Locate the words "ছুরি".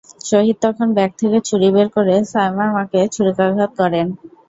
1.47-1.69